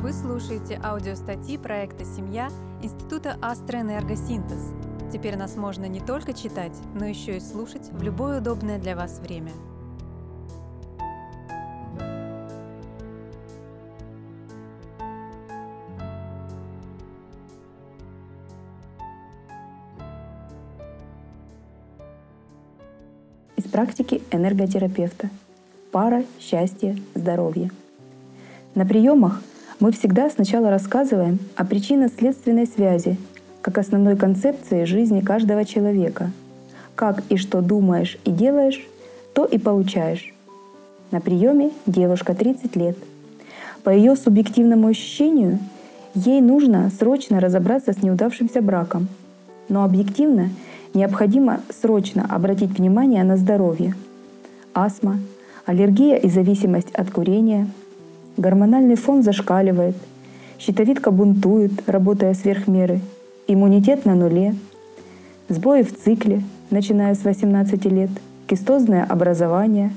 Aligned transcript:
Вы 0.00 0.12
слушаете 0.12 0.80
аудиостатьи 0.82 1.58
проекта 1.58 2.04
«Семья» 2.04 2.48
Института 2.82 3.36
Астроэнергосинтез. 3.42 4.72
Теперь 5.12 5.36
нас 5.36 5.56
можно 5.56 5.86
не 5.86 6.00
только 6.00 6.32
читать, 6.32 6.72
но 6.94 7.04
еще 7.04 7.36
и 7.36 7.40
слушать 7.40 7.90
в 7.90 8.02
любое 8.02 8.40
удобное 8.40 8.78
для 8.78 8.94
вас 8.94 9.18
время. 9.18 9.50
Из 23.56 23.64
практики 23.64 24.22
энерготерапевта. 24.30 25.28
Пара, 25.90 26.24
счастье, 26.38 26.98
здоровье. 27.14 27.70
На 28.74 28.84
приемах 28.84 29.42
мы 29.80 29.90
всегда 29.92 30.28
сначала 30.28 30.68
рассказываем 30.68 31.38
о 31.56 31.64
причинно-следственной 31.64 32.66
связи 32.66 33.16
как 33.62 33.78
основной 33.78 34.14
концепции 34.16 34.84
жизни 34.84 35.20
каждого 35.20 35.64
человека. 35.64 36.30
Как 36.94 37.22
и 37.30 37.38
что 37.38 37.62
думаешь 37.62 38.18
и 38.26 38.30
делаешь, 38.30 38.86
то 39.34 39.46
и 39.46 39.56
получаешь. 39.56 40.34
На 41.10 41.20
приеме 41.20 41.70
девушка 41.86 42.34
30 42.34 42.76
лет. 42.76 42.98
По 43.82 43.88
ее 43.88 44.14
субъективному 44.14 44.88
ощущению, 44.88 45.58
ей 46.14 46.42
нужно 46.42 46.90
срочно 46.98 47.40
разобраться 47.40 47.94
с 47.94 48.02
неудавшимся 48.02 48.60
браком. 48.60 49.08
Но 49.70 49.84
объективно 49.84 50.50
необходимо 50.92 51.62
срочно 51.70 52.26
обратить 52.28 52.78
внимание 52.78 53.24
на 53.24 53.38
здоровье. 53.38 53.94
Астма, 54.74 55.18
аллергия 55.68 56.16
и 56.16 56.30
зависимость 56.30 56.90
от 56.92 57.10
курения, 57.10 57.68
гормональный 58.38 58.96
фон 58.96 59.22
зашкаливает, 59.22 59.96
щитовидка 60.58 61.10
бунтует, 61.10 61.72
работая 61.86 62.32
сверх 62.32 62.68
меры– 62.68 63.00
иммунитет 63.46 64.06
на 64.06 64.14
нуле, 64.14 64.54
сбои 65.50 65.82
в 65.82 65.94
цикле, 65.94 66.42
начиная 66.70 67.14
с 67.14 67.22
18 67.22 67.84
лет, 67.84 68.08
кистозное 68.46 69.04
образование, 69.04 69.92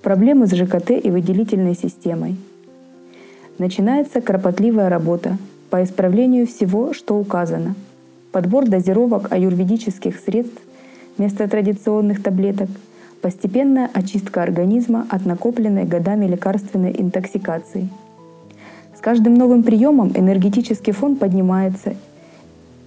проблемы 0.00 0.46
с 0.46 0.54
ЖКТ 0.54 0.92
и 0.92 1.10
выделительной 1.10 1.74
системой. 1.74 2.36
Начинается 3.58 4.22
кропотливая 4.22 4.88
работа. 4.88 5.36
По 5.68 5.84
исправлению 5.84 6.46
всего, 6.46 6.94
что 6.94 7.18
указано. 7.18 7.74
Подбор 8.30 8.66
дозировок 8.66 9.30
аюрведических 9.30 10.18
средств 10.18 10.62
вместо 11.18 11.46
традиционных 11.48 12.22
таблеток, 12.22 12.70
постепенная 13.22 13.88
очистка 13.94 14.42
организма 14.42 15.06
от 15.08 15.24
накопленной 15.24 15.84
годами 15.84 16.26
лекарственной 16.26 16.94
интоксикации. 16.98 17.88
С 18.96 19.00
каждым 19.00 19.34
новым 19.34 19.62
приемом 19.62 20.12
энергетический 20.14 20.92
фон 20.92 21.16
поднимается 21.16 21.94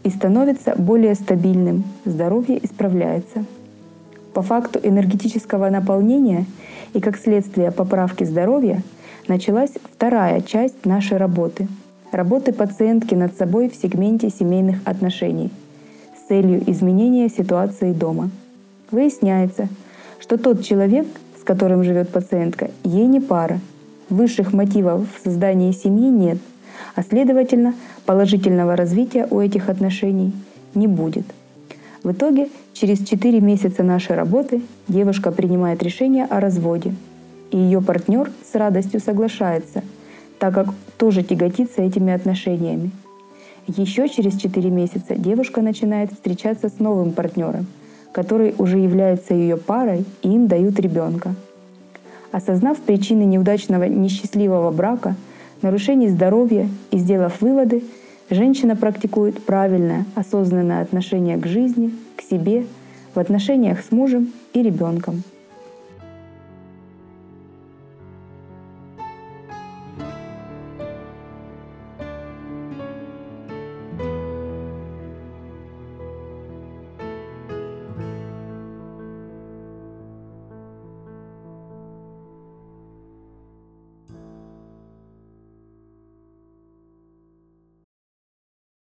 и 0.03 0.09
становится 0.09 0.75
более 0.77 1.15
стабильным, 1.15 1.83
здоровье 2.05 2.63
исправляется. 2.63 3.45
По 4.33 4.43
факту 4.43 4.79
энергетического 4.83 5.69
наполнения 5.69 6.45
и 6.93 6.99
как 6.99 7.17
следствие 7.17 7.71
поправки 7.71 8.23
здоровья 8.23 8.83
началась 9.27 9.71
вторая 9.91 10.41
часть 10.41 10.85
нашей 10.85 11.17
работы— 11.17 11.67
работы 12.15 12.53
пациентки 12.53 13.13
над 13.13 13.37
собой 13.37 13.69
в 13.69 13.75
сегменте 13.75 14.29
семейных 14.29 14.79
отношений 14.85 15.51
с 16.17 16.27
целью 16.27 16.63
изменения 16.69 17.29
ситуации 17.29 17.91
дома. 17.93 18.29
Выясняется, 18.91 19.67
что 20.19 20.37
тот 20.37 20.63
человек, 20.63 21.07
с 21.39 21.43
которым 21.43 21.83
живет 21.83 22.09
пациентка, 22.09 22.71
ей 22.83 23.07
не 23.07 23.19
пара. 23.19 23.59
Высших 24.09 24.53
мотивов 24.53 25.07
в 25.15 25.23
создании 25.23 25.71
семьи 25.71 26.09
нет— 26.09 26.37
а 26.95 27.03
следовательно 27.03 27.73
положительного 28.05 28.75
развития 28.75 29.27
у 29.29 29.39
этих 29.39 29.69
отношений 29.69 30.33
не 30.73 30.87
будет. 30.87 31.25
В 32.03 32.11
итоге 32.11 32.49
через 32.73 33.05
4 33.05 33.39
месяца 33.41 33.83
нашей 33.83 34.15
работы 34.15 34.61
девушка 34.87 35.31
принимает 35.31 35.81
решение 35.81 36.25
о 36.25 36.39
разводе, 36.39 36.93
и 37.51 37.57
ее 37.57 37.81
партнер 37.81 38.31
с 38.49 38.55
радостью 38.55 38.99
соглашается, 38.99 39.83
так 40.39 40.53
как 40.53 40.67
тоже 40.97 41.23
тяготится 41.23 41.81
этими 41.81 42.13
отношениями. 42.13 42.91
Еще 43.67 44.07
через 44.07 44.37
4 44.37 44.69
месяца 44.69 45.15
девушка 45.15 45.61
начинает 45.61 46.11
встречаться 46.11 46.69
с 46.69 46.79
новым 46.79 47.11
партнером, 47.11 47.65
который 48.15 48.55
уже 48.57 48.77
является 48.77 49.33
ее 49.33 49.57
парой 49.57 50.05
и 50.21 50.29
им 50.29 50.47
дают 50.47 50.79
ребенка. 50.79 51.35
Осознав 52.31 52.77
причины 52.79 53.23
неудачного 53.23 53.83
несчастливого 53.83 54.71
брака– 54.71 55.15
нарушений 55.61 56.07
здоровья 56.09 56.69
и 56.91 56.97
сделав 56.97 57.41
выводы, 57.41 57.83
женщина 58.29 58.77
практикует 58.77 59.43
правильное, 59.43 60.05
осознанное 60.15 60.81
отношение 60.81 61.37
к 61.37 61.45
жизни, 61.45 61.91
к 62.15 62.21
себе, 62.21 62.65
в 63.13 63.19
отношениях 63.19 63.79
с 63.81 63.91
мужем 63.91 64.31
и 64.53 64.61
ребенком. 64.61 65.23